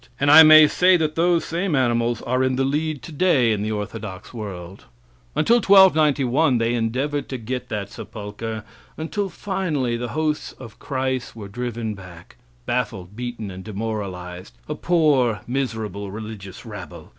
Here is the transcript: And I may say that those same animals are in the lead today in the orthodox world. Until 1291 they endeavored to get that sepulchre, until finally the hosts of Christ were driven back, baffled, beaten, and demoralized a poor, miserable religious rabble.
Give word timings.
And 0.19 0.31
I 0.31 0.41
may 0.41 0.65
say 0.65 0.97
that 0.97 1.13
those 1.13 1.45
same 1.45 1.75
animals 1.75 2.23
are 2.23 2.43
in 2.43 2.55
the 2.55 2.63
lead 2.63 3.03
today 3.03 3.51
in 3.51 3.61
the 3.61 3.71
orthodox 3.71 4.33
world. 4.33 4.85
Until 5.35 5.57
1291 5.57 6.57
they 6.57 6.73
endeavored 6.73 7.29
to 7.29 7.37
get 7.37 7.69
that 7.69 7.91
sepulchre, 7.91 8.63
until 8.97 9.29
finally 9.29 9.97
the 9.97 10.07
hosts 10.17 10.53
of 10.53 10.79
Christ 10.79 11.35
were 11.35 11.47
driven 11.47 11.93
back, 11.93 12.37
baffled, 12.65 13.15
beaten, 13.15 13.51
and 13.51 13.63
demoralized 13.63 14.53
a 14.67 14.73
poor, 14.73 15.41
miserable 15.45 16.09
religious 16.09 16.65
rabble. 16.65 17.09